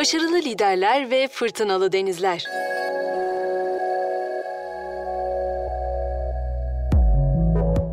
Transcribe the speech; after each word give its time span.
Başarılı 0.00 0.36
liderler 0.36 1.10
ve 1.10 1.28
fırtınalı 1.28 1.92
denizler. 1.92 2.44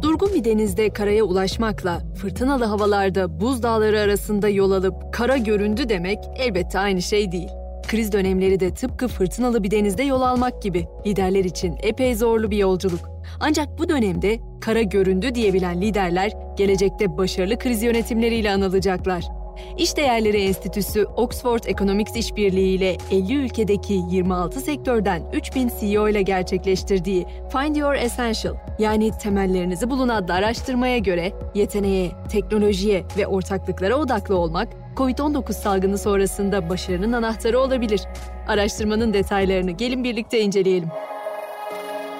Durgun 0.02 0.33
bir 0.33 0.44
denizde 0.44 0.90
karaya 0.90 1.24
ulaşmakla 1.24 2.01
fırtınalı 2.22 2.65
havalarda 2.65 3.40
buz 3.40 3.63
dağları 3.63 3.99
arasında 3.99 4.49
yol 4.49 4.72
alıp 4.72 5.13
kara 5.13 5.38
göründü 5.38 5.90
demek 5.90 6.20
elbette 6.38 6.79
aynı 6.79 7.01
şey 7.01 7.31
değil. 7.31 7.49
Kriz 7.88 8.12
dönemleri 8.12 8.60
de 8.60 8.74
tıpkı 8.74 9.08
fırtınalı 9.08 9.63
bir 9.63 9.71
denizde 9.71 10.03
yol 10.03 10.21
almak 10.21 10.62
gibi 10.62 10.87
liderler 11.05 11.44
için 11.44 11.78
epey 11.83 12.15
zorlu 12.15 12.51
bir 12.51 12.58
yolculuk. 12.58 13.10
Ancak 13.39 13.78
bu 13.78 13.89
dönemde 13.89 14.39
kara 14.62 14.81
göründü 14.81 15.35
diyebilen 15.35 15.81
liderler 15.81 16.31
gelecekte 16.58 17.17
başarılı 17.17 17.59
kriz 17.59 17.84
yönetimleriyle 17.84 18.52
anılacaklar. 18.52 19.37
İş 19.77 19.98
Değerleri 19.98 20.38
Enstitüsü 20.38 21.05
Oxford 21.05 21.63
Economics 21.63 22.16
İşbirliği 22.16 22.76
ile 22.76 22.98
50 23.12 23.36
ülkedeki 23.36 23.94
26 24.09 24.59
sektörden 24.59 25.22
3000 25.34 25.72
CEO 25.80 26.09
ile 26.09 26.22
gerçekleştirdiği 26.22 27.26
Find 27.52 27.76
Your 27.76 27.94
Essential 27.94 28.55
yani 28.80 29.12
temellerinizi 29.18 29.90
bulun 29.90 30.09
adlı 30.09 30.34
araştırmaya 30.34 30.98
göre 30.98 31.32
yeteneğe, 31.55 32.12
teknolojiye 32.32 33.04
ve 33.18 33.27
ortaklıklara 33.27 33.96
odaklı 33.96 34.35
olmak 34.35 34.68
COVID-19 34.96 35.54
salgını 35.54 35.98
sonrasında 35.98 36.70
başarının 36.70 37.13
anahtarı 37.13 37.60
olabilir. 37.60 38.02
Araştırmanın 38.48 39.13
detaylarını 39.13 39.71
gelin 39.71 40.04
birlikte 40.04 40.40
inceleyelim. 40.40 40.90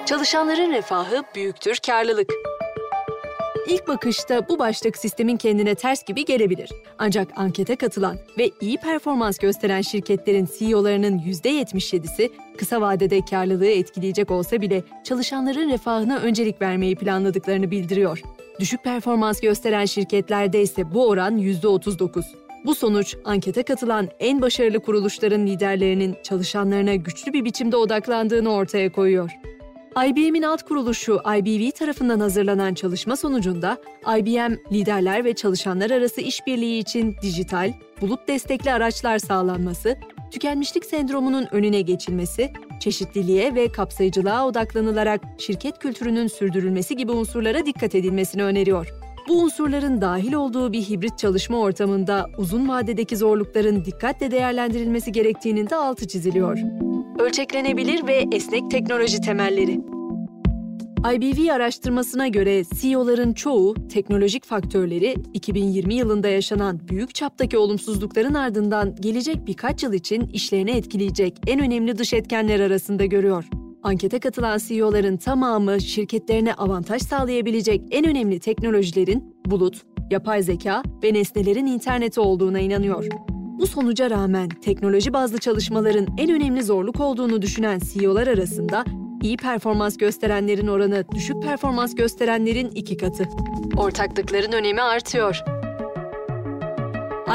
Çalışanların 0.06 0.72
refahı 0.72 1.22
büyüktür 1.34 1.78
karlılık. 1.86 2.30
İlk 3.68 3.88
bakışta 3.88 4.48
bu 4.48 4.58
başlık 4.58 4.96
sistemin 4.96 5.36
kendine 5.36 5.74
ters 5.74 6.04
gibi 6.04 6.24
gelebilir. 6.24 6.70
Ancak 6.98 7.28
ankete 7.36 7.76
katılan 7.76 8.16
ve 8.38 8.50
iyi 8.60 8.76
performans 8.76 9.38
gösteren 9.38 9.80
şirketlerin 9.80 10.48
CEO'larının 10.58 11.18
%77'si 11.18 12.30
kısa 12.58 12.80
vadede 12.80 13.20
karlılığı 13.20 13.66
etkileyecek 13.66 14.30
olsa 14.30 14.60
bile 14.60 14.82
çalışanların 15.04 15.70
refahına 15.70 16.18
öncelik 16.18 16.62
vermeyi 16.62 16.96
planladıklarını 16.96 17.70
bildiriyor. 17.70 18.20
Düşük 18.60 18.84
performans 18.84 19.40
gösteren 19.40 19.84
şirketlerde 19.84 20.62
ise 20.62 20.94
bu 20.94 21.08
oran 21.08 21.38
%39. 21.38 22.24
Bu 22.64 22.74
sonuç 22.74 23.16
ankete 23.24 23.62
katılan 23.62 24.08
en 24.20 24.42
başarılı 24.42 24.80
kuruluşların 24.80 25.46
liderlerinin 25.46 26.16
çalışanlarına 26.22 26.94
güçlü 26.94 27.32
bir 27.32 27.44
biçimde 27.44 27.76
odaklandığını 27.76 28.52
ortaya 28.52 28.92
koyuyor. 28.92 29.30
IBM'in 30.06 30.42
alt 30.42 30.62
kuruluşu 30.62 31.20
IBV 31.36 31.70
tarafından 31.70 32.20
hazırlanan 32.20 32.74
çalışma 32.74 33.16
sonucunda 33.16 33.78
IBM 34.18 34.54
liderler 34.72 35.24
ve 35.24 35.34
çalışanlar 35.34 35.90
arası 35.90 36.20
işbirliği 36.20 36.78
için 36.78 37.16
dijital, 37.22 37.72
bulut 38.00 38.28
destekli 38.28 38.72
araçlar 38.72 39.18
sağlanması, 39.18 39.96
tükenmişlik 40.30 40.84
sendromunun 40.84 41.46
önüne 41.52 41.80
geçilmesi, 41.80 42.52
çeşitliliğe 42.80 43.54
ve 43.54 43.72
kapsayıcılığa 43.72 44.46
odaklanılarak 44.46 45.20
şirket 45.38 45.78
kültürünün 45.78 46.26
sürdürülmesi 46.26 46.96
gibi 46.96 47.12
unsurlara 47.12 47.66
dikkat 47.66 47.94
edilmesini 47.94 48.42
öneriyor. 48.44 48.88
Bu 49.28 49.42
unsurların 49.42 50.00
dahil 50.00 50.32
olduğu 50.32 50.72
bir 50.72 50.82
hibrit 50.82 51.18
çalışma 51.18 51.58
ortamında 51.58 52.30
uzun 52.38 52.68
vadedeki 52.68 53.16
zorlukların 53.16 53.84
dikkatle 53.84 54.30
değerlendirilmesi 54.30 55.12
gerektiğinin 55.12 55.70
de 55.70 55.76
altı 55.76 56.08
çiziliyor. 56.08 56.58
Ölçeklenebilir 57.18 58.06
ve 58.06 58.24
esnek 58.32 58.70
teknoloji 58.70 59.20
temelleri. 59.20 59.80
IBV 61.14 61.52
araştırmasına 61.52 62.28
göre 62.28 62.62
CEO'ların 62.80 63.32
çoğu 63.32 63.74
teknolojik 63.88 64.44
faktörleri 64.44 65.14
2020 65.34 65.94
yılında 65.94 66.28
yaşanan 66.28 66.80
büyük 66.88 67.14
çaptaki 67.14 67.58
olumsuzlukların 67.58 68.34
ardından 68.34 68.96
gelecek 69.00 69.46
birkaç 69.46 69.82
yıl 69.82 69.92
için 69.92 70.26
işlerini 70.26 70.70
etkileyecek 70.70 71.38
en 71.46 71.60
önemli 71.60 71.98
dış 71.98 72.12
etkenler 72.12 72.60
arasında 72.60 73.04
görüyor. 73.04 73.44
Ankete 73.82 74.18
katılan 74.18 74.58
CEO'ların 74.58 75.16
tamamı 75.16 75.80
şirketlerine 75.80 76.54
avantaj 76.54 77.02
sağlayabilecek 77.02 77.82
en 77.90 78.06
önemli 78.06 78.40
teknolojilerin 78.40 79.34
bulut, 79.46 79.82
yapay 80.10 80.42
zeka 80.42 80.82
ve 81.02 81.14
nesnelerin 81.14 81.66
interneti 81.66 82.20
olduğuna 82.20 82.60
inanıyor. 82.60 83.04
Bu 83.58 83.66
sonuca 83.66 84.10
rağmen 84.10 84.48
teknoloji 84.48 85.12
bazlı 85.12 85.38
çalışmaların 85.38 86.06
en 86.18 86.30
önemli 86.30 86.62
zorluk 86.62 87.00
olduğunu 87.00 87.42
düşünen 87.42 87.80
CEO'lar 87.92 88.26
arasında 88.26 88.84
iyi 89.22 89.36
performans 89.36 89.96
gösterenlerin 89.96 90.66
oranı 90.66 91.04
düşük 91.14 91.42
performans 91.42 91.94
gösterenlerin 91.94 92.70
iki 92.70 92.96
katı. 92.96 93.24
Ortaklıkların 93.76 94.52
önemi 94.52 94.82
artıyor. 94.82 95.42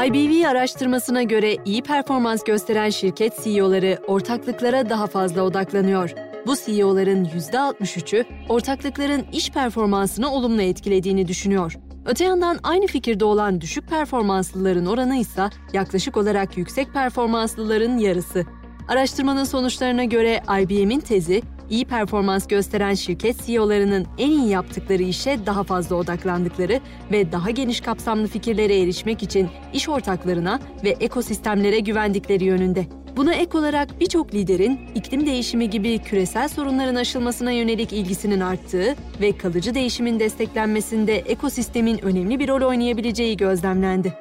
IBV 0.06 0.48
araştırmasına 0.48 1.22
göre 1.22 1.56
iyi 1.64 1.82
performans 1.82 2.44
gösteren 2.44 2.90
şirket 2.90 3.44
CEO'ları 3.44 3.98
ortaklıklara 4.06 4.90
daha 4.90 5.06
fazla 5.06 5.42
odaklanıyor. 5.42 6.14
Bu 6.46 6.54
CEO'ların 6.56 7.24
%63'ü 7.24 8.24
ortaklıkların 8.48 9.24
iş 9.32 9.50
performansını 9.50 10.32
olumlu 10.32 10.62
etkilediğini 10.62 11.28
düşünüyor. 11.28 11.78
Öte 12.06 12.24
yandan 12.24 12.58
aynı 12.62 12.86
fikirde 12.86 13.24
olan 13.24 13.60
düşük 13.60 13.88
performanslıların 13.88 14.86
oranı 14.86 15.16
ise 15.16 15.50
yaklaşık 15.72 16.16
olarak 16.16 16.56
yüksek 16.58 16.92
performanslıların 16.92 17.98
yarısı. 17.98 18.44
Araştırmanın 18.88 19.44
sonuçlarına 19.44 20.04
göre 20.04 20.42
IBM'in 20.60 21.00
tezi, 21.00 21.42
iyi 21.70 21.84
performans 21.84 22.46
gösteren 22.46 22.94
şirket 22.94 23.46
CEO'larının 23.46 24.06
en 24.18 24.30
iyi 24.30 24.48
yaptıkları 24.48 25.02
işe 25.02 25.46
daha 25.46 25.64
fazla 25.64 25.96
odaklandıkları 25.96 26.80
ve 27.12 27.32
daha 27.32 27.50
geniş 27.50 27.80
kapsamlı 27.80 28.26
fikirlere 28.26 28.80
erişmek 28.80 29.22
için 29.22 29.48
iş 29.72 29.88
ortaklarına 29.88 30.60
ve 30.84 30.88
ekosistemlere 31.00 31.78
güvendikleri 31.78 32.44
yönünde. 32.44 32.86
Buna 33.16 33.34
ek 33.34 33.58
olarak 33.58 34.00
birçok 34.00 34.34
liderin 34.34 34.80
iklim 34.94 35.26
değişimi 35.26 35.70
gibi 35.70 35.98
küresel 35.98 36.48
sorunların 36.48 36.94
aşılmasına 36.94 37.50
yönelik 37.50 37.92
ilgisinin 37.92 38.40
arttığı 38.40 38.96
ve 39.20 39.36
kalıcı 39.36 39.74
değişimin 39.74 40.20
desteklenmesinde 40.20 41.16
ekosistemin 41.16 42.04
önemli 42.04 42.38
bir 42.38 42.48
rol 42.48 42.68
oynayabileceği 42.68 43.36
gözlemlendi. 43.36 44.14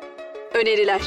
Öneriler 0.53 1.01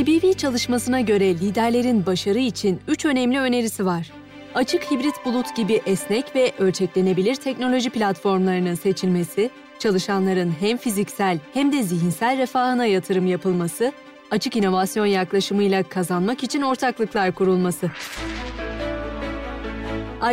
IBV 0.00 0.32
çalışmasına 0.32 1.00
göre 1.00 1.34
liderlerin 1.34 2.06
başarı 2.06 2.38
için 2.38 2.80
üç 2.88 3.04
önemli 3.04 3.40
önerisi 3.40 3.86
var. 3.86 4.10
Açık 4.54 4.90
hibrit 4.90 5.14
bulut 5.24 5.56
gibi 5.56 5.80
esnek 5.86 6.36
ve 6.36 6.52
ölçeklenebilir 6.58 7.34
teknoloji 7.34 7.90
platformlarının 7.90 8.74
seçilmesi, 8.74 9.50
çalışanların 9.78 10.54
hem 10.60 10.76
fiziksel 10.76 11.38
hem 11.54 11.72
de 11.72 11.82
zihinsel 11.82 12.38
refahına 12.38 12.86
yatırım 12.86 13.26
yapılması 13.26 13.92
açık 14.30 14.56
inovasyon 14.56 15.06
yaklaşımıyla 15.06 15.82
kazanmak 15.82 16.42
için 16.42 16.62
ortaklıklar 16.62 17.32
kurulması. 17.32 17.90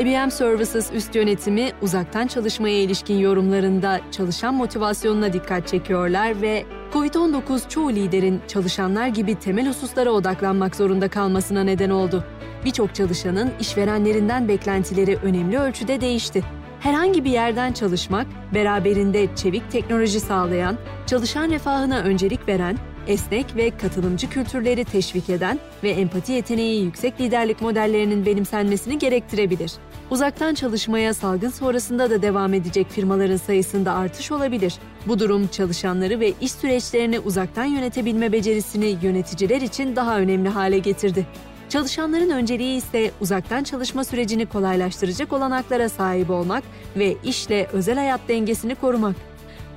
IBM 0.02 0.30
Services 0.30 0.92
üst 0.94 1.16
yönetimi 1.16 1.72
uzaktan 1.82 2.28
çalışmaya 2.28 2.82
ilişkin 2.82 3.18
yorumlarında 3.18 4.02
çalışan 4.12 4.54
motivasyonuna 4.54 5.34
dikkat 5.34 5.68
çekiyorlar 5.68 6.42
ve 6.42 6.66
COVID-19 6.94 7.70
çoğu 7.70 7.92
liderin 7.92 8.42
çalışanlar 8.48 9.08
gibi 9.08 9.36
temel 9.36 9.68
hususlara 9.68 10.10
odaklanmak 10.12 10.76
zorunda 10.76 11.08
kalmasına 11.08 11.64
neden 11.64 11.90
oldu. 11.90 12.24
Birçok 12.66 12.96
çalışanın 12.96 13.52
işverenlerinden 13.60 14.48
beklentileri 14.48 15.16
önemli 15.16 15.60
ölçüde 15.60 16.02
değişti. 16.02 16.44
Herhangi 16.80 17.26
bir 17.26 17.32
yerden 17.32 17.74
çalışmak, 17.74 18.28
beraberinde 18.54 19.36
çevik 19.36 19.72
teknoloji 19.72 20.20
sağlayan, 20.20 20.78
çalışan 21.06 21.50
refahına 21.50 22.00
öncelik 22.00 22.48
veren 22.48 22.78
esnek 23.08 23.56
ve 23.56 23.78
katılımcı 23.78 24.30
kültürleri 24.30 24.86
teşvik 24.86 25.30
eden 25.30 25.60
ve 25.84 25.90
empati 25.90 26.32
yeteneği 26.32 26.84
yüksek 26.84 27.22
liderlik 27.22 27.62
modellerinin 27.62 28.26
benimsenmesini 28.26 29.00
gerektirebilir. 29.00 29.72
Uzaktan 30.12 30.54
çalışmaya 30.54 31.14
salgın 31.14 31.50
sonrasında 31.50 32.10
da 32.10 32.22
devam 32.22 32.54
edecek 32.54 32.90
firmaların 32.90 33.38
sayısında 33.38 33.94
artış 33.94 34.32
olabilir. 34.32 34.74
Bu 35.08 35.20
durum 35.20 35.48
çalışanları 35.48 36.20
ve 36.20 36.34
iş 36.42 36.52
süreçlerini 36.52 37.20
uzaktan 37.20 37.66
yönetebilme 37.66 38.32
becerisini 38.32 38.98
yöneticiler 39.02 39.62
için 39.62 39.96
daha 39.96 40.20
önemli 40.20 40.50
hale 40.50 40.80
getirdi. 40.80 41.26
Çalışanların 41.70 42.30
önceliği 42.30 42.78
ise 42.78 43.12
uzaktan 43.22 43.64
çalışma 43.64 44.04
sürecini 44.04 44.46
kolaylaştıracak 44.46 45.34
olanaklara 45.34 45.90
sahip 45.90 46.30
olmak 46.30 46.64
ve 46.96 47.16
işle 47.24 47.68
özel 47.74 47.96
hayat 47.96 48.22
dengesini 48.28 48.76
korumak. 48.76 49.16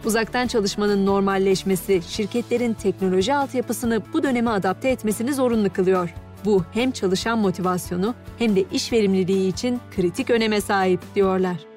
Uzaktan 0.05 0.47
çalışmanın 0.47 1.07
normalleşmesi 1.07 2.03
şirketlerin 2.09 2.75
teknoloji 2.75 3.35
altyapısını 3.35 4.03
bu 4.13 4.23
döneme 4.23 4.51
adapte 4.51 4.89
etmesini 4.89 5.35
zorunlu 5.35 5.73
kılıyor. 5.73 6.15
Bu 6.45 6.65
hem 6.73 6.91
çalışan 6.91 7.39
motivasyonu 7.39 8.15
hem 8.39 8.57
de 8.57 8.65
iş 8.73 8.93
verimliliği 8.93 9.49
için 9.49 9.81
kritik 9.97 10.31
öneme 10.31 10.61
sahip 10.61 11.01
diyorlar. 11.15 11.70